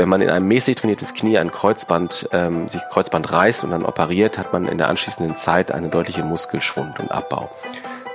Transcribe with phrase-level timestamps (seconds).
[0.00, 3.84] Wenn man in ein mäßig trainiertes Knie ein Kreuzband, ähm, sich Kreuzband reißt und dann
[3.84, 7.50] operiert, hat man in der anschließenden Zeit eine deutliche Muskelschwund und Abbau.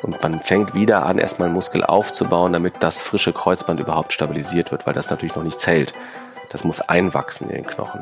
[0.02, 4.88] Und man fängt wieder an, erstmal Muskel aufzubauen, damit das frische Kreuzband überhaupt stabilisiert wird,
[4.88, 5.94] weil das natürlich noch nichts hält.
[6.50, 8.02] Das muss einwachsen in den Knochen.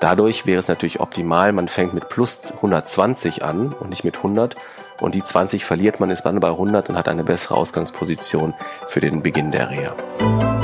[0.00, 4.54] Dadurch wäre es natürlich optimal, man fängt mit plus 120 an und nicht mit 100
[5.00, 8.52] und die 20 verliert man, ist dann bei 100 und hat eine bessere Ausgangsposition
[8.86, 10.63] für den Beginn der Reha.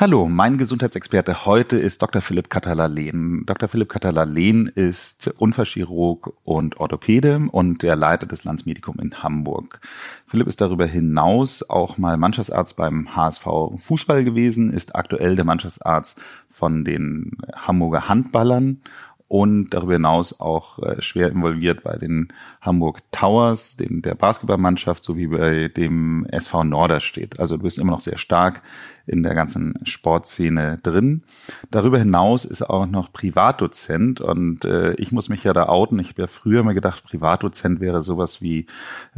[0.00, 2.22] Hallo, mein Gesundheitsexperte heute ist Dr.
[2.22, 3.44] Philipp Katalalen.
[3.44, 3.68] Dr.
[3.68, 9.78] Philipp Katalalen ist Unfallchirurg und Orthopäde und der Leiter des Landsmedikum in Hamburg.
[10.26, 13.44] Philipp ist darüber hinaus auch mal Mannschaftsarzt beim HSV
[13.76, 18.80] Fußball gewesen, ist aktuell der Mannschaftsarzt von den Hamburger Handballern
[19.30, 25.28] und darüber hinaus auch äh, schwer involviert bei den Hamburg Towers, den, der Basketballmannschaft, sowie
[25.28, 27.38] bei dem SV Norderstedt.
[27.38, 28.60] Also du bist immer noch sehr stark
[29.06, 31.22] in der ganzen Sportszene drin.
[31.70, 36.00] Darüber hinaus ist er auch noch Privatdozent und äh, ich muss mich ja da outen.
[36.00, 38.66] Ich habe ja früher mal gedacht, Privatdozent wäre sowas wie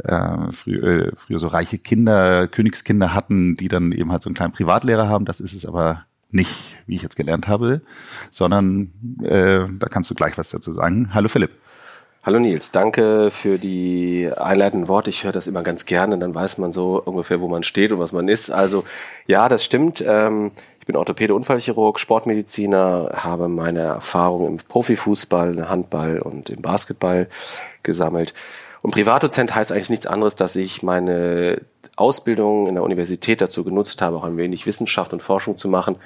[0.03, 4.35] äh, frü äh, früher so reiche Kinder, Königskinder hatten, die dann eben halt so einen
[4.35, 5.25] kleinen Privatlehrer haben.
[5.25, 7.81] Das ist es aber nicht, wie ich jetzt gelernt habe,
[8.31, 8.91] sondern
[9.23, 11.13] äh, da kannst du gleich was dazu sagen.
[11.13, 11.51] Hallo Philipp.
[12.25, 15.09] Hallo Nils, danke für die einleitenden Worte.
[15.09, 17.99] Ich höre das immer ganz gerne, dann weiß man so ungefähr, wo man steht und
[17.99, 18.49] was man ist.
[18.49, 18.85] Also
[19.27, 20.01] ja, das stimmt.
[20.07, 27.27] Ähm, ich bin Orthopäde, Unfallchirurg, Sportmediziner, habe meine Erfahrung im Profifußball, Handball und im Basketball
[27.83, 28.33] gesammelt.
[28.81, 31.61] Und Privatdozent heißt eigentlich nichts anderes, dass ich meine
[31.97, 35.97] Ausbildung in der Universität dazu genutzt habe, auch ein wenig Wissenschaft und Forschung zu machen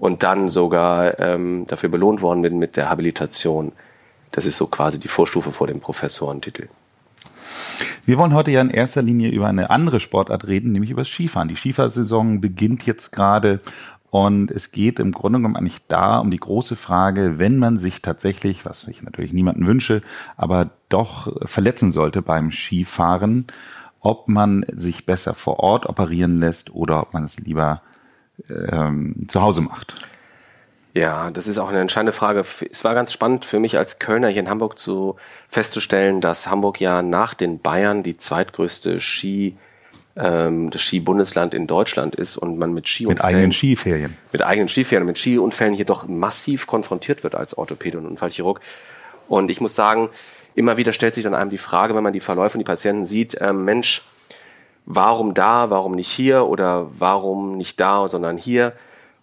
[0.00, 3.72] und dann sogar ähm, dafür belohnt worden bin mit der Habilitation.
[4.32, 6.68] Das ist so quasi die Vorstufe vor dem Professorentitel.
[8.06, 11.10] Wir wollen heute ja in erster Linie über eine andere Sportart reden, nämlich über das
[11.10, 11.48] Skifahren.
[11.48, 13.60] Die Skifahrsaison beginnt jetzt gerade
[14.08, 18.00] und es geht im Grunde genommen eigentlich da um die große Frage, wenn man sich
[18.00, 20.00] tatsächlich, was ich natürlich niemanden wünsche,
[20.38, 23.48] aber doch verletzen sollte beim Skifahren,
[24.00, 27.82] ob man sich besser vor Ort operieren lässt oder ob man es lieber
[28.48, 29.94] ähm, zu Hause macht.
[30.92, 32.44] Ja, das ist auch eine entscheidende Frage.
[32.70, 35.16] Es war ganz spannend für mich als Kölner hier in Hamburg zu
[35.48, 39.56] festzustellen, dass Hamburg ja nach den Bayern die zweitgrößte Ski
[40.16, 44.68] ähm, das Skibundesland in Deutschland ist und man mit Skiunfällen mit eigenen Skiferien mit eigenen
[44.68, 48.60] Skiferien mit Skiunfällen hier doch massiv konfrontiert wird als Orthopäde und Unfallchirurg.
[49.28, 50.08] Und ich muss sagen,
[50.56, 53.04] immer wieder stellt sich dann einem die Frage, wenn man die Verläufe und die Patienten
[53.04, 54.02] sieht, äh, Mensch,
[54.92, 58.74] warum da, warum nicht hier oder warum nicht da, sondern hier?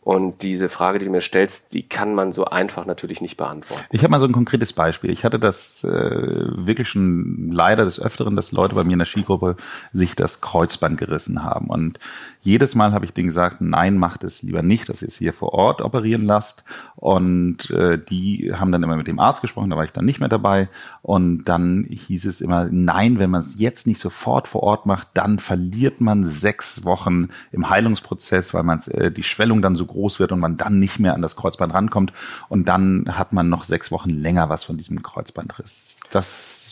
[0.01, 3.83] Und diese Frage, die du mir stellst, die kann man so einfach natürlich nicht beantworten.
[3.91, 5.11] Ich habe mal so ein konkretes Beispiel.
[5.11, 9.05] Ich hatte das äh, wirklich schon leider des Öfteren, dass Leute bei mir in der
[9.05, 9.57] Skigruppe
[9.91, 11.67] sich das Kreuzband gerissen haben.
[11.67, 11.99] Und
[12.47, 15.33] jedes Mal habe ich denen gesagt, nein, macht es lieber nicht, dass ihr es hier
[15.33, 16.63] vor Ort operieren lasst.
[16.95, 20.21] Und äh, die haben dann immer mit dem Arzt gesprochen, da war ich dann nicht
[20.21, 20.69] mehr dabei.
[21.01, 25.09] Und dann hieß es immer, nein, wenn man es jetzt nicht sofort vor Ort macht,
[25.13, 30.21] dann verliert man sechs Wochen im Heilungsprozess, weil man äh, die Schwellung dann so groß
[30.21, 32.13] wird und man dann nicht mehr an das Kreuzband rankommt.
[32.47, 35.97] Und dann hat man noch sechs Wochen länger was von diesem Kreuzbandriss.
[36.11, 36.66] Das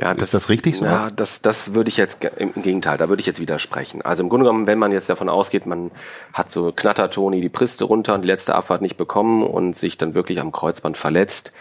[0.00, 0.84] ja, das, ist das richtig so?
[0.84, 4.00] Ja, das, das würde ich jetzt im Gegenteil, da würde ich jetzt widersprechen.
[4.00, 5.90] Also im Grunde genommen, wenn man jetzt davon ausgeht, man
[6.32, 10.14] hat so Knattertoni die Priste runter und die letzte Abfahrt nicht bekommen und sich dann
[10.14, 11.52] wirklich am Kreuzband verletzt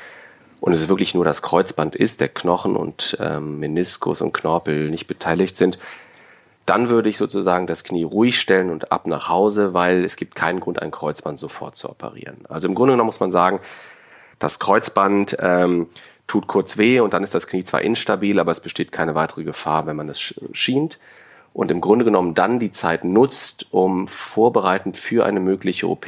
[0.62, 5.08] und es wirklich nur das Kreuzband ist, der Knochen und ähm, Meniskus und Knorpel nicht
[5.08, 5.80] beteiligt sind,
[6.68, 10.36] dann würde ich sozusagen das Knie ruhig stellen und ab nach Hause, weil es gibt
[10.36, 12.46] keinen Grund, ein Kreuzband sofort zu operieren.
[12.50, 13.62] Also im Grunde genommen muss man sagen,
[14.38, 15.88] das Kreuzband ähm,
[16.28, 19.44] tut kurz weh und dann ist das Knie zwar instabil, aber es besteht keine weitere
[19.44, 20.20] Gefahr, wenn man es
[20.52, 21.00] schient.
[21.54, 26.08] Und im Grunde genommen dann die Zeit nutzt, um vorbereitend für eine mögliche OP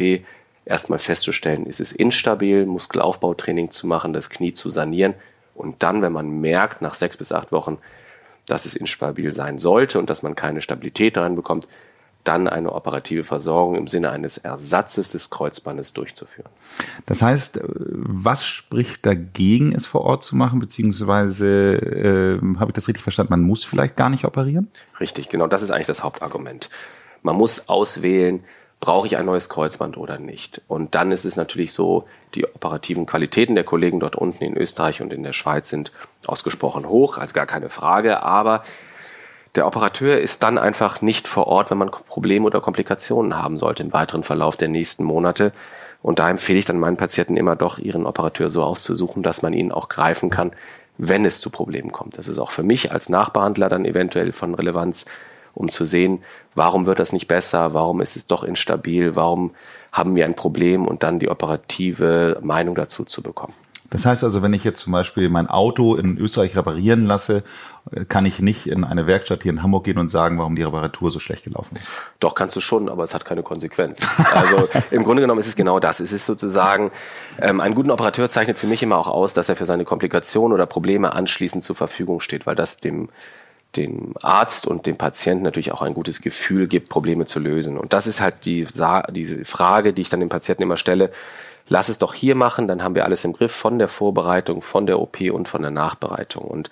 [0.66, 5.16] erstmal festzustellen, ist es instabil, Muskelaufbautraining zu machen, das Knie zu sanieren
[5.56, 7.80] und dann, wenn man merkt, nach sechs bis acht Wochen,
[8.46, 11.68] dass es instabil sein sollte und dass man keine Stabilität reinbekommt,
[12.30, 16.52] dann eine operative Versorgung im Sinne eines Ersatzes des Kreuzbandes durchzuführen.
[17.08, 22.76] Das heißt, äh, was spricht dagegen, es vor Ort zu machen, beziehungsweise äh, habe ich
[22.76, 24.68] das richtig verstanden, man muss vielleicht gar nicht operieren?
[25.00, 26.70] Richtig, genau, das ist eigentlich das Hauptargument.
[27.24, 28.44] Man muss auswählen,
[28.80, 30.62] brauche ich ein neues Kreuzband oder nicht?
[30.68, 32.06] Und dann ist es natürlich so,
[32.36, 35.92] die operativen Qualitäten der Kollegen dort unten in Österreich und in der Schweiz sind
[36.28, 38.62] ausgesprochen hoch, als gar keine Frage, aber
[39.56, 43.84] der Operateur ist dann einfach nicht vor Ort, wenn man Probleme oder Komplikationen haben sollte
[43.84, 45.52] im weiteren Verlauf der nächsten Monate.
[46.02, 49.54] Und da empfehle ich dann meinen Patienten immer doch, ihren Operateur so auszusuchen, dass man
[49.54, 50.52] ihn auch greifen kann,
[50.98, 52.18] wenn es zu Problemen kommt.
[52.18, 55.06] Das ist auch für mich als Nachbehandler dann eventuell von Relevanz,
[55.54, 56.24] um zu sehen,
[56.56, 59.52] warum wird das nicht besser, warum ist es doch instabil, warum
[59.92, 63.54] haben wir ein Problem und dann die operative Meinung dazu zu bekommen.
[63.90, 67.44] Das heißt also, wenn ich jetzt zum Beispiel mein Auto in Österreich reparieren lasse,
[68.08, 71.10] kann ich nicht in eine Werkstatt hier in Hamburg gehen und sagen, warum die Reparatur
[71.10, 71.88] so schlecht gelaufen ist.
[72.20, 74.00] Doch, kannst du schon, aber es hat keine Konsequenz.
[74.34, 76.00] Also im Grunde genommen ist es genau das.
[76.00, 76.92] Es ist sozusagen,
[77.42, 80.54] ähm, einen guten Operateur zeichnet für mich immer auch aus, dass er für seine Komplikationen
[80.54, 83.10] oder Probleme anschließend zur Verfügung steht, weil das dem
[83.76, 87.78] dem Arzt und dem Patienten natürlich auch ein gutes Gefühl gibt, Probleme zu lösen.
[87.78, 88.66] Und das ist halt die,
[89.12, 91.12] diese Frage, die ich dann dem Patienten immer stelle.
[91.70, 94.86] Lass es doch hier machen, dann haben wir alles im Griff von der Vorbereitung, von
[94.86, 96.44] der OP und von der Nachbereitung.
[96.44, 96.70] Und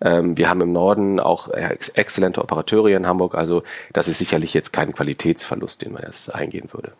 [0.00, 3.34] ähm, wir haben im Norden auch ex exzellente Operateure in Hamburg.
[3.34, 3.62] Also
[3.92, 6.92] das ist sicherlich jetzt kein Qualitätsverlust, den man jetzt eingehen würde.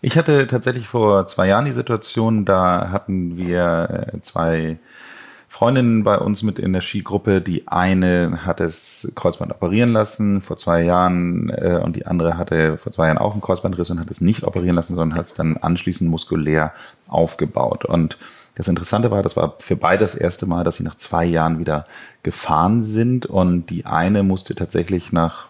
[0.00, 4.78] Ich hatte tatsächlich vor zwei Jahren die Situation, da hatten wir äh, zwei
[5.54, 7.40] Freundinnen bei uns mit in der Skigruppe.
[7.40, 12.76] Die eine hat das Kreuzband operieren lassen vor zwei Jahren äh, und die andere hatte
[12.76, 15.34] vor zwei Jahren auch einen Kreuzbandriss und hat es nicht operieren lassen, sondern hat es
[15.34, 16.72] dann anschließend muskulär
[17.06, 17.84] aufgebaut.
[17.84, 18.18] Und
[18.56, 21.60] das Interessante war, das war für beide das erste Mal, dass sie nach zwei Jahren
[21.60, 21.86] wieder
[22.24, 25.46] gefahren sind und die eine musste tatsächlich nach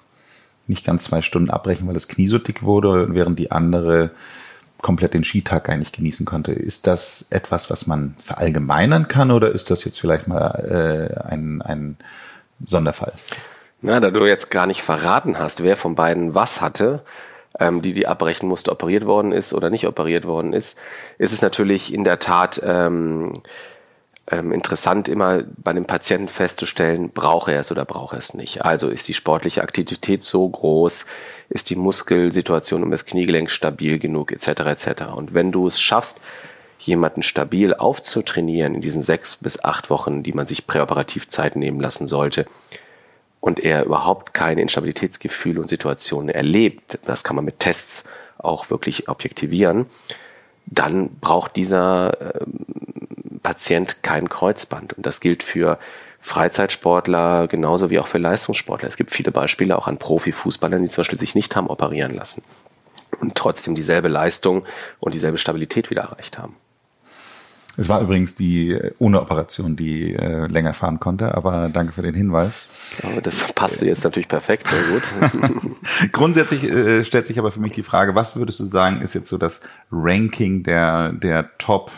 [0.66, 4.10] nicht ganz zwei Stunden abbrechen, weil das Knie so dick wurde, während die andere
[4.84, 6.52] komplett den Skitag eigentlich genießen konnte.
[6.52, 11.62] Ist das etwas, was man verallgemeinern kann oder ist das jetzt vielleicht mal äh, ein,
[11.62, 11.96] ein
[12.64, 13.14] Sonderfall?
[13.80, 17.02] Na, da du jetzt gar nicht verraten hast, wer von beiden was hatte,
[17.58, 20.78] ähm, die die abbrechen musste, operiert worden ist oder nicht operiert worden ist,
[21.16, 23.32] ist es natürlich in der Tat ähm,
[24.30, 28.64] ähm, interessant, immer bei dem Patienten festzustellen, braucht er es oder braucht er es nicht.
[28.64, 31.04] Also ist die sportliche Aktivität so groß,
[31.50, 34.48] ist die Muskelsituation um das Kniegelenk stabil genug, etc.
[34.48, 35.04] etc.
[35.14, 36.20] Und wenn du es schaffst,
[36.78, 41.80] jemanden stabil aufzutrainieren in diesen sechs bis acht Wochen, die man sich präoperativ Zeit nehmen
[41.80, 42.46] lassen sollte,
[43.40, 48.04] und er überhaupt keine Instabilitätsgefühle und Situationen erlebt, das kann man mit Tests
[48.38, 49.84] auch wirklich objektivieren,
[50.64, 52.64] dann braucht dieser ähm,
[53.44, 54.94] Patient kein Kreuzband.
[54.94, 55.78] Und das gilt für
[56.20, 58.88] Freizeitsportler genauso wie auch für Leistungssportler.
[58.88, 62.42] Es gibt viele Beispiele auch an Profifußballern, die zum Beispiel sich nicht haben operieren lassen
[63.20, 64.64] und trotzdem dieselbe Leistung
[64.98, 66.56] und dieselbe Stabilität wieder erreicht haben.
[67.76, 72.02] Es war übrigens die äh, ohne Operation, die äh, länger fahren konnte, aber danke für
[72.02, 72.66] den Hinweis.
[73.02, 75.72] Aber das passte jetzt natürlich perfekt, sehr gut.
[76.12, 79.28] Grundsätzlich äh, stellt sich aber für mich die Frage, was würdest du sagen, ist jetzt
[79.28, 79.60] so das
[79.90, 81.90] Ranking der, der Top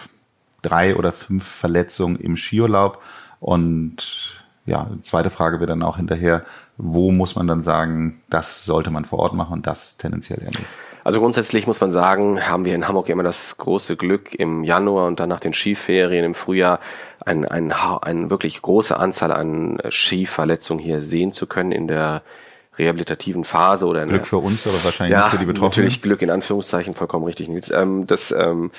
[0.63, 3.03] drei oder fünf Verletzungen im Skiurlaub.
[3.41, 4.37] Und
[4.67, 6.45] ja, zweite Frage wäre dann auch hinterher,
[6.77, 10.51] wo muss man dann sagen, das sollte man vor Ort machen und das tendenziell eher
[10.51, 10.67] nicht?
[11.05, 15.07] Also grundsätzlich muss man sagen, haben wir in Hamburg immer das große Glück, im Januar
[15.07, 16.81] und dann nach den Skiferien im Frühjahr
[17.25, 22.23] eine ein, ein wirklich große Anzahl an Skiverletzungen hier sehen zu können in der
[22.79, 25.71] rehabilitativen Phase oder Glück für uns, aber wahrscheinlich ja, nicht für die Betroffenen.
[25.71, 27.71] Natürlich Glück in Anführungszeichen, vollkommen richtig, Nils.
[27.71, 28.71] Ähm, das ähm,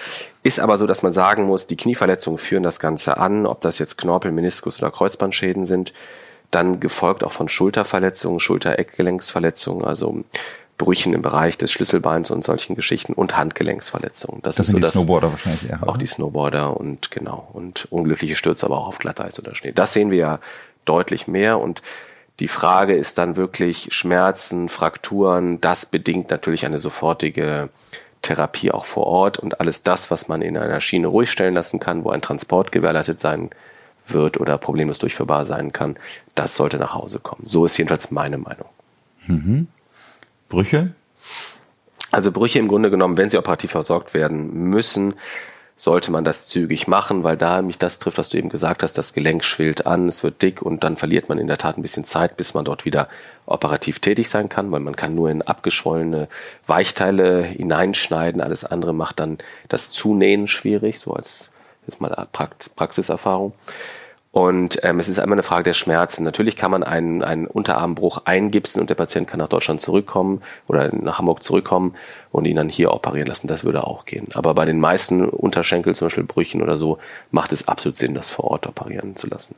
[0.44, 3.80] ist aber so, dass man sagen muss, die Knieverletzungen führen das Ganze an, ob das
[3.80, 5.94] jetzt Knorpel, Meniskus oder Kreuzbandschäden sind.
[6.52, 10.24] Dann gefolgt auch von Schulterverletzungen, Schulter-Eckgelenksverletzungen, also
[10.78, 14.42] Brüchen im Bereich des Schlüsselbeins und solchen Geschichten und Handgelenksverletzungen.
[14.44, 14.94] Das, das ist so das.
[14.94, 15.82] Snowboarder wahrscheinlich eher.
[15.82, 15.98] Auch oder?
[15.98, 19.72] die Snowboarder und genau und unglückliche Stürze aber auch auf Glatteis oder Schnee.
[19.74, 20.40] Das sehen wir ja
[20.86, 21.82] deutlich mehr und
[22.40, 25.60] die Frage ist dann wirklich Schmerzen, Frakturen.
[25.60, 27.70] Das bedingt natürlich eine sofortige
[28.22, 31.80] Therapie auch vor Ort und alles das, was man in einer Schiene ruhig stellen lassen
[31.80, 33.50] kann, wo ein Transport gewährleistet sein
[34.08, 35.98] wird oder problemlos durchführbar sein kann,
[36.36, 37.46] das sollte nach Hause kommen.
[37.46, 38.68] So ist jedenfalls meine Meinung.
[39.28, 39.68] Mhm.
[40.50, 40.94] Brüche?
[42.12, 45.16] Also Brüche im Grunde genommen, wenn sie operativ versorgt werden müssen,
[45.80, 48.98] sollte man das zügig machen, weil da mich das trifft, was du eben gesagt hast,
[48.98, 51.84] das Gelenk schwillt an, es wird dick und dann verliert man in der Tat ein
[51.84, 53.08] bisschen Zeit, bis man dort wieder
[53.46, 56.30] operativ tätig sein kann, weil man kann nur in abgeschwollene
[56.66, 59.38] Weichteile hineinschneiden, alles andere macht dann
[59.70, 61.52] das Zunähen schwierig, so als
[61.86, 62.28] jetzt mal
[62.76, 63.54] Praxiserfahrung.
[64.38, 66.24] Und ähm, es ist einmal eine Frage der Schmerzen.
[66.24, 70.96] Natürlich kann man einen, einen Unterarmbruch eingipsen und der Patient kann nach Deutschland zurückkommen oder
[70.96, 71.96] nach Hamburg zurückkommen
[72.32, 73.48] und ihn dann hier operieren lassen.
[73.48, 74.28] Das würde auch gehen.
[74.36, 77.00] Aber bei den meisten Unterschenkel, zum Beispiel Brüchen oder so,
[77.32, 79.56] macht es absolut Sinn, das vor Ort operieren zu lassen.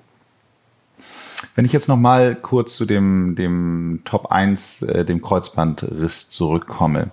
[1.55, 7.11] Wenn ich jetzt nochmal kurz zu dem, dem Top 1, äh, dem Kreuzbandriss zurückkomme.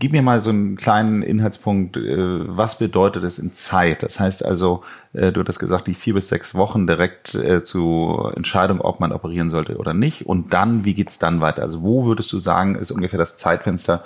[0.00, 1.96] Gib mir mal so einen kleinen Inhaltspunkt.
[1.96, 4.02] Äh, was bedeutet es in Zeit?
[4.02, 4.82] Das heißt also,
[5.12, 9.12] äh, du hattest gesagt, die vier bis sechs Wochen direkt äh, zu Entscheidung, ob man
[9.12, 10.26] operieren sollte oder nicht.
[10.26, 11.62] Und dann, wie geht's dann weiter?
[11.62, 14.02] Also wo würdest du sagen, ist ungefähr das Zeitfenster,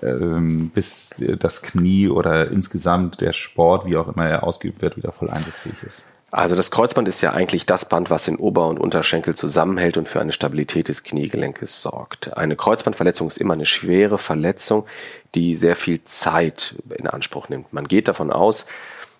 [0.00, 1.10] ähm, bis
[1.40, 5.82] das Knie oder insgesamt der Sport, wie auch immer er ausgeübt wird, wieder voll einsatzfähig
[5.84, 6.04] ist?
[6.34, 10.08] Also das Kreuzband ist ja eigentlich das Band, was den Ober- und Unterschenkel zusammenhält und
[10.08, 12.36] für eine Stabilität des Kniegelenkes sorgt.
[12.36, 14.84] Eine Kreuzbandverletzung ist immer eine schwere Verletzung,
[15.36, 17.72] die sehr viel Zeit in Anspruch nimmt.
[17.72, 18.66] Man geht davon aus,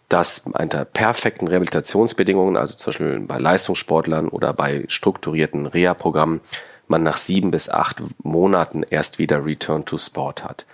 [0.08, 6.40] dass unter perfekten Rehabilitationsbedingungen, also zum Beispiel bei Leistungssportlern oder bei strukturierten Reha-Programmen,
[6.88, 10.66] man nach sieben bis acht Monaten erst wieder Return to Sport hat.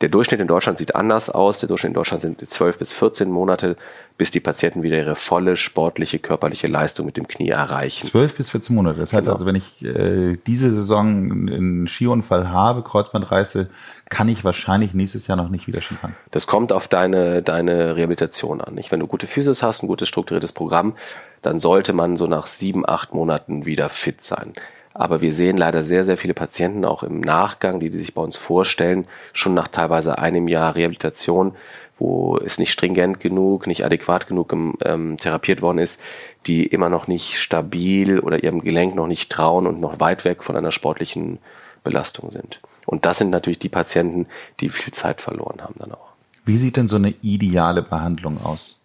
[0.00, 1.58] Der Durchschnitt in Deutschland sieht anders aus.
[1.58, 3.76] Der Durchschnitt in Deutschland sind 12 bis 14 Monate,
[4.16, 8.06] bis die Patienten wieder ihre volle sportliche, körperliche Leistung mit dem Knie erreichen.
[8.06, 9.00] 12 bis 14 Monate.
[9.00, 9.34] Das heißt genau.
[9.34, 13.68] also, wenn ich äh, diese Saison einen Skiunfall habe, Kreuzbandreiße,
[14.08, 16.16] kann ich wahrscheinlich nächstes Jahr noch nicht wieder Skifahren.
[16.30, 18.74] Das kommt auf deine, deine Rehabilitation an.
[18.74, 18.90] Nicht?
[18.92, 20.94] Wenn du gute Physis hast, ein gutes strukturiertes Programm,
[21.42, 24.54] dann sollte man so nach sieben, acht Monaten wieder fit sein.
[25.00, 28.20] Aber wir sehen leider sehr, sehr viele Patienten auch im Nachgang, die, die sich bei
[28.20, 31.54] uns vorstellen, schon nach teilweise einem Jahr Rehabilitation,
[31.98, 36.02] wo es nicht stringent genug, nicht adäquat genug ähm, therapiert worden ist,
[36.46, 40.44] die immer noch nicht stabil oder ihrem Gelenk noch nicht trauen und noch weit weg
[40.44, 41.38] von einer sportlichen
[41.82, 42.60] Belastung sind.
[42.84, 44.26] Und das sind natürlich die Patienten,
[44.60, 46.10] die viel Zeit verloren haben dann auch.
[46.44, 48.82] Wie sieht denn so eine ideale Behandlung aus?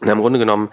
[0.00, 0.70] Na, Im Grunde genommen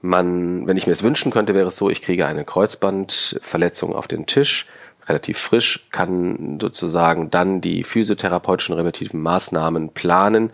[0.00, 4.08] man, wenn ich mir es wünschen könnte, wäre es so, ich kriege eine Kreuzbandverletzung auf
[4.08, 4.66] den Tisch,
[5.08, 10.50] relativ frisch, kann sozusagen dann die physiotherapeutischen rehabilitativen Maßnahmen planen,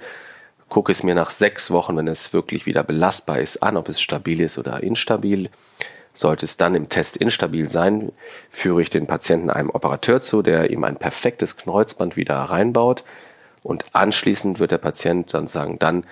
[0.68, 4.00] gucke es mir nach sechs Wochen, wenn es wirklich wieder belastbar ist, an, ob es
[4.00, 5.50] stabil ist oder instabil.
[6.12, 8.12] Sollte es dann im Test instabil sein,
[8.48, 13.04] führe ich den Patienten einem Operateur zu, der ihm ein perfektes Kreuzband wieder reinbaut.
[13.62, 16.04] Und anschließend wird der Patient dann sagen, dann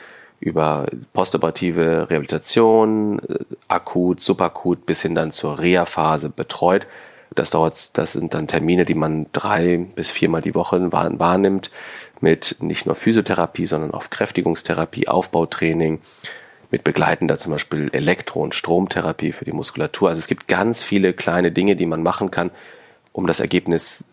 [0.42, 6.86] über postoperative Rehabilitation, äh, akut, subakut bis hin dann zur Reha-Phase betreut.
[7.34, 11.70] Das dauert, das sind dann Termine, die man drei bis viermal die Woche wahrnimmt,
[12.20, 16.00] mit nicht nur Physiotherapie, sondern auch Kräftigungstherapie, Aufbautraining,
[16.70, 20.08] mit begleitender zum Beispiel Elektro- und Stromtherapie für die Muskulatur.
[20.08, 22.50] Also es gibt ganz viele kleine Dinge, die man machen kann,
[23.12, 24.04] um das Ergebnis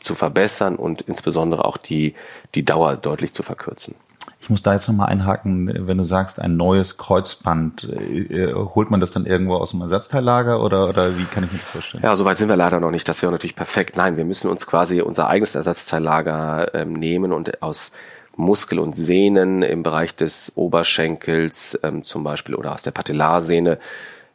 [0.00, 2.14] zu verbessern und insbesondere auch die,
[2.54, 3.96] die Dauer deutlich zu verkürzen.
[4.44, 9.00] Ich muss da jetzt nochmal einhaken, wenn du sagst, ein neues Kreuzband, äh, holt man
[9.00, 12.04] das dann irgendwo aus dem Ersatzteillager oder, oder wie kann ich mir das vorstellen?
[12.04, 13.08] Ja, soweit sind wir leider noch nicht.
[13.08, 13.96] Das wäre natürlich perfekt.
[13.96, 17.92] Nein, wir müssen uns quasi unser eigenes Ersatzteillager ähm, nehmen und aus
[18.36, 23.78] Muskel und Sehnen im Bereich des Oberschenkels ähm, zum Beispiel oder aus der Patellarsehne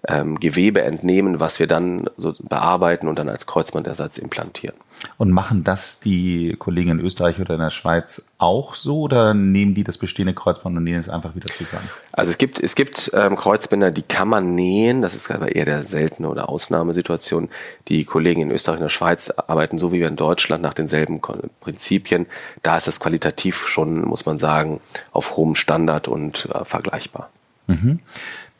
[0.08, 4.76] ähm, Gewebe entnehmen, was wir dann so bearbeiten und dann als Kreuzbandersatz implantieren.
[5.18, 9.74] Und machen das die Kollegen in Österreich oder in der Schweiz auch so oder nehmen
[9.74, 11.90] die das bestehende Kreuzband und nähen es einfach wieder zusammen?
[12.12, 15.66] Also es gibt, es gibt ähm, Kreuzbänder, die kann man nähen, das ist aber eher
[15.66, 17.50] der seltene oder Ausnahmesituation.
[17.88, 21.22] Die Kollegen in Österreich und der Schweiz arbeiten so wie wir in Deutschland nach denselben
[21.62, 22.26] Prinzipien.
[22.62, 27.30] Da ist das qualitativ schon, muss man sagen, auf hohem Standard und äh, vergleichbar.
[27.68, 28.00] Mhm.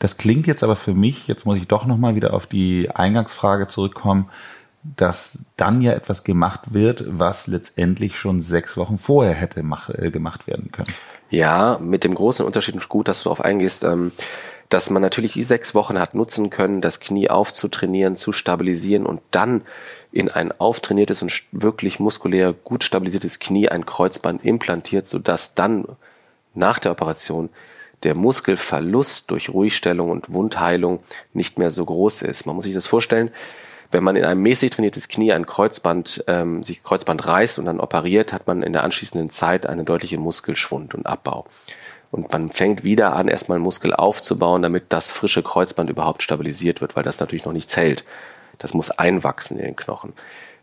[0.00, 3.68] Das klingt jetzt aber für mich, jetzt muss ich doch nochmal wieder auf die Eingangsfrage
[3.68, 4.30] zurückkommen,
[4.82, 10.10] dass dann ja etwas gemacht wird, was letztendlich schon sechs Wochen vorher hätte mach, äh,
[10.10, 10.92] gemacht werden können.
[11.28, 14.12] Ja, mit dem großen Unterschied, gut, dass du darauf eingehst, ähm,
[14.70, 19.20] dass man natürlich die sechs Wochen hat nutzen können, das Knie aufzutrainieren, zu stabilisieren und
[19.32, 19.62] dann
[20.12, 25.84] in ein auftrainiertes und wirklich muskulär gut stabilisiertes Knie ein Kreuzband implantiert, sodass dann
[26.54, 27.50] nach der Operation
[28.02, 31.00] der Muskelverlust durch Ruhigstellung und Wundheilung
[31.32, 32.46] nicht mehr so groß ist.
[32.46, 33.30] Man muss sich das vorstellen,
[33.90, 37.80] wenn man in einem mäßig trainiertes Knie ein Kreuzband, ähm, sich Kreuzband reißt und dann
[37.80, 41.46] operiert, hat man in der anschließenden Zeit einen deutlichen Muskelschwund und Abbau.
[42.12, 46.96] Und man fängt wieder an, erstmal Muskel aufzubauen, damit das frische Kreuzband überhaupt stabilisiert wird,
[46.96, 48.04] weil das natürlich noch nicht zählt.
[48.58, 50.12] Das muss einwachsen in den Knochen.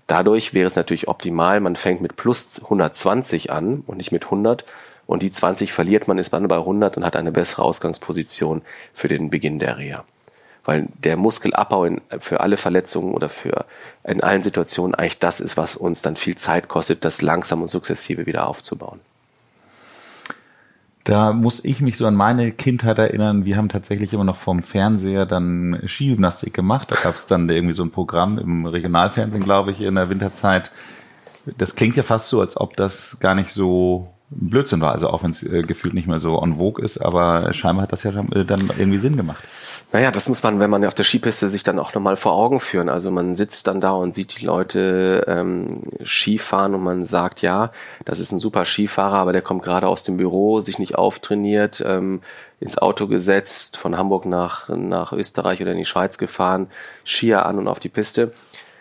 [0.08, 4.66] Dadurch wäre es natürlich optimal, man fängt mit plus 120 an und nicht mit 100
[5.08, 8.62] und die 20 verliert man, ist man bei 100 und hat eine bessere Ausgangsposition
[8.94, 10.04] für den Beginn der Reha.
[10.66, 13.66] Weil der Muskelabbau in, für alle Verletzungen oder für
[14.04, 17.70] in allen Situationen eigentlich das ist, was uns dann viel Zeit kostet, das langsam und
[17.70, 19.00] sukzessive wieder aufzubauen.
[21.06, 23.46] Da muss ich mich so an meine Kindheit erinnern.
[23.46, 26.92] Wir haben tatsächlich immer noch vom Fernseher dann Skigymnastik gemacht.
[26.92, 30.70] Da gab es dann irgendwie so ein Programm im Regionalfernsehen, glaube ich, in der Winterzeit.
[31.58, 35.24] Das klingt ja fast so, als ob das gar nicht so Blödsinn war, also auch
[35.24, 38.12] wenn es äh, gefühlt nicht mehr so on vogue ist, aber scheinbar hat das ja
[38.12, 39.44] dann, äh, dann irgendwie Sinn gemacht.
[39.94, 42.60] Naja, das muss man, wenn man auf der Skipiste sich dann auch nochmal vor Augen
[42.60, 42.90] führen.
[42.90, 47.72] Also man sitzt dann da und sieht die Leute ähm, Skifahren und man sagt, ja,
[48.04, 51.82] das ist ein super Skifahrer, aber der kommt gerade aus dem Büro, sich nicht auftrainiert,
[51.88, 52.20] ähm,
[52.60, 56.68] ins Auto gesetzt, von Hamburg nach, nach Österreich oder in die Schweiz gefahren,
[57.06, 58.34] Skier an und auf die Piste.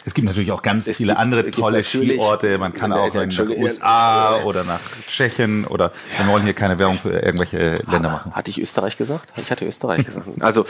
[0.07, 2.59] Es gibt natürlich auch ganz es viele gibt, andere tolle Skiorte.
[2.59, 6.97] Man kann auch in die USA oder nach Tschechien oder wir wollen hier keine Werbung
[6.97, 8.33] für irgendwelche Länder machen.
[8.33, 9.33] Hatte ich Österreich gesagt?
[9.37, 10.29] Ich hatte Österreich gesagt.
[10.39, 10.65] Also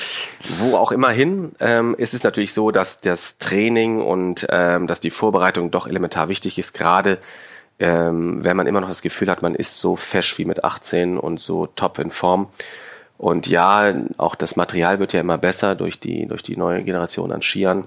[0.58, 5.00] wo auch immer hin, ähm, ist es natürlich so, dass das Training und ähm, dass
[5.00, 7.18] die Vorbereitung doch elementar wichtig ist, gerade
[7.78, 11.18] ähm, wenn man immer noch das Gefühl hat, man ist so fesch wie mit 18
[11.18, 12.48] und so top in Form.
[13.18, 17.32] Und ja, auch das Material wird ja immer besser durch die, durch die neue Generation
[17.32, 17.84] an Skiern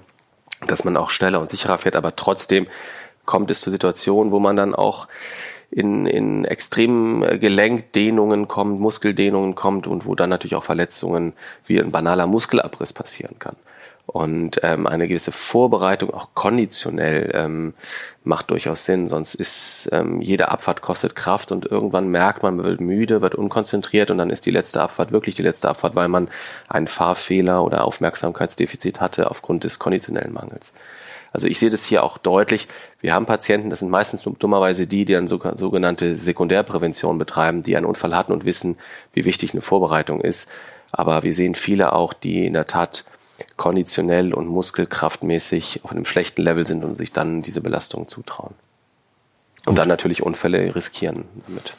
[0.66, 2.66] dass man auch schneller und sicherer fährt, aber trotzdem
[3.24, 5.08] kommt es zu Situationen, wo man dann auch
[5.70, 11.32] in, in extremen äh, Gelenkdehnungen kommt, Muskeldehnungen kommt und wo dann natürlich auch Verletzungen
[11.66, 13.56] wie ein banaler Muskelabriss passieren kann.
[14.12, 17.74] Und ähm, eine gewisse Vorbereitung, auch konditionell, ähm,
[18.24, 19.06] macht durchaus Sinn.
[19.08, 23.36] Sonst ist ähm, jede Abfahrt kostet Kraft und irgendwann merkt man, man wird müde, wird
[23.36, 26.28] unkonzentriert und dann ist die letzte Abfahrt wirklich die letzte Abfahrt, weil man
[26.68, 30.74] einen Fahrfehler oder Aufmerksamkeitsdefizit hatte aufgrund des konditionellen Mangels.
[31.32, 32.66] Also ich sehe das hier auch deutlich.
[33.00, 37.86] Wir haben Patienten, das sind meistens dummerweise die, die dann sogenannte Sekundärprävention betreiben, die einen
[37.86, 38.76] Unfall hatten und wissen,
[39.12, 40.50] wie wichtig eine Vorbereitung ist.
[40.90, 43.04] Aber wir sehen viele auch, die in der Tat
[43.56, 48.54] konditionell und muskelkraftmäßig auf einem schlechten Level sind und sich dann diese Belastung zutrauen.
[49.66, 51.74] Und dann natürlich Unfälle riskieren damit.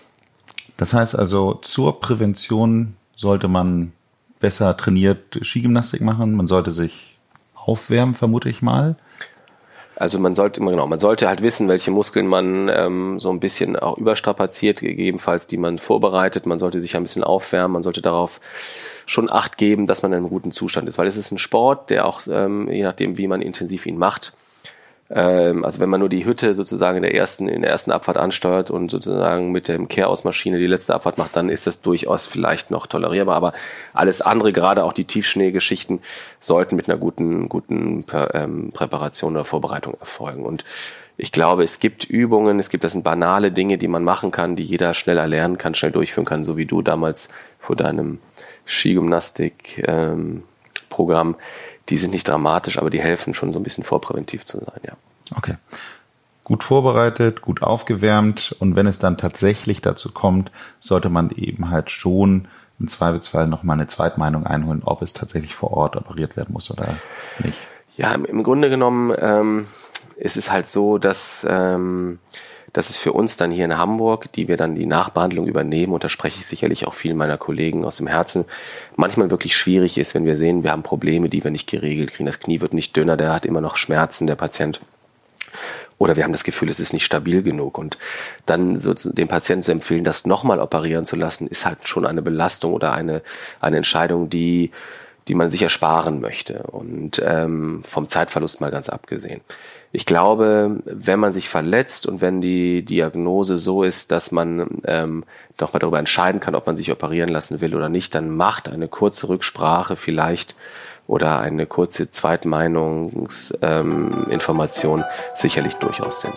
[0.77, 3.93] Das heißt also, zur Prävention sollte man
[4.39, 6.33] besser trainiert Skigymnastik machen.
[6.33, 7.17] Man sollte sich
[7.55, 8.95] aufwärmen, vermute ich mal.
[10.01, 13.39] Also man sollte immer genau, man sollte halt wissen, welche Muskeln man ähm, so ein
[13.39, 16.47] bisschen auch überstrapaziert, gegebenenfalls die man vorbereitet.
[16.47, 18.41] Man sollte sich ein bisschen aufwärmen, man sollte darauf
[19.05, 21.91] schon Acht geben, dass man in einem guten Zustand ist, weil es ist ein Sport,
[21.91, 24.33] der auch ähm, je nachdem, wie man intensiv ihn macht,
[25.13, 28.17] ähm, also wenn man nur die Hütte sozusagen in der ersten, in der ersten Abfahrt
[28.17, 32.71] ansteuert und sozusagen mit dem Kehrausmaschine die letzte Abfahrt macht, dann ist das durchaus vielleicht
[32.71, 33.35] noch tolerierbar.
[33.35, 33.53] Aber
[33.93, 35.99] alles andere, gerade auch die Tiefschneegeschichten,
[36.39, 40.45] sollten mit einer guten, guten ähm, Präparation oder Vorbereitung erfolgen.
[40.45, 40.63] Und
[41.17, 44.55] ich glaube, es gibt Übungen, es gibt das sind banale Dinge, die man machen kann,
[44.55, 48.19] die jeder schneller lernen kann, schnell durchführen kann, so wie du damals vor deinem
[48.65, 50.43] Skigymnastik ähm,
[51.91, 54.93] die sind nicht dramatisch, aber die helfen schon so ein bisschen vorpräventiv zu sein, ja.
[55.35, 55.55] Okay.
[56.43, 61.91] Gut vorbereitet, gut aufgewärmt und wenn es dann tatsächlich dazu kommt, sollte man eben halt
[61.91, 62.47] schon
[62.79, 66.95] im Zweifelsfall nochmal eine Zweitmeinung einholen, ob es tatsächlich vor Ort operiert werden muss oder
[67.43, 67.59] nicht.
[67.95, 69.65] Ja, im, Grunde genommen ähm,
[70.15, 72.19] ist es halt so, dass ähm,
[72.73, 76.03] das ist für uns dann hier in Hamburg, die wir dann die Nachbehandlung übernehmen, und
[76.03, 78.45] da spreche ich sicherlich auch vielen meiner Kollegen aus dem Herzen,
[78.95, 82.27] manchmal wirklich schwierig ist, wenn wir sehen, wir haben Probleme, die wir nicht geregelt kriegen.
[82.27, 84.79] Das Knie wird nicht dünner, der hat immer noch Schmerzen, der Patient.
[85.97, 87.77] Oder wir haben das Gefühl, es ist nicht stabil genug.
[87.77, 87.97] Und
[88.47, 92.23] dann so dem Patienten zu empfehlen, das nochmal operieren zu lassen, ist halt schon eine
[92.23, 93.21] Belastung oder eine,
[93.59, 94.71] eine Entscheidung, die
[95.31, 99.39] die man sich ersparen möchte und ähm, vom Zeitverlust mal ganz abgesehen.
[99.93, 105.23] Ich glaube, wenn man sich verletzt und wenn die Diagnose so ist, dass man ähm,
[105.55, 108.67] doch mal darüber entscheiden kann, ob man sich operieren lassen will oder nicht, dann macht
[108.67, 110.53] eine kurze Rücksprache vielleicht
[111.07, 116.33] oder eine kurze Zweitmeinungsinformation ähm, sicherlich durchaus Sinn.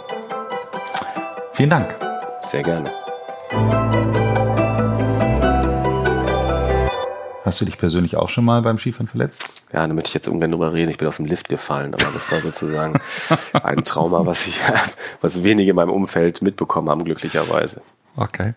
[1.53, 1.97] Vielen Dank.
[2.43, 2.93] Sehr gerne.
[7.55, 9.49] Hast du dich persönlich auch schon mal beim Skifahren verletzt?
[9.73, 12.33] Ja, damit ich jetzt ungern drüber reden, ich bin aus dem Lift gefallen, aber das
[12.33, 12.99] war sozusagen
[13.53, 14.59] ein Trauma, was ich,
[15.21, 17.81] was wenige in meinem Umfeld mitbekommen haben, glücklicherweise.
[18.17, 18.55] Okay.